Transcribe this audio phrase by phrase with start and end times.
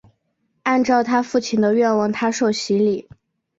[0.63, 3.07] 按照她父亲的愿望她受洗礼。